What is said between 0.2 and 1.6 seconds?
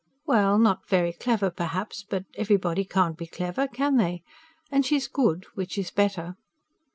Well, not very clever,